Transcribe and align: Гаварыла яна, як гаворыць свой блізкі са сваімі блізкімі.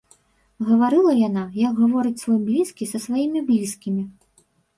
Гаварыла 0.69 1.13
яна, 1.27 1.43
як 1.67 1.73
гаворыць 1.83 2.21
свой 2.23 2.39
блізкі 2.49 2.89
са 2.93 2.97
сваімі 3.05 3.45
блізкімі. 3.53 4.03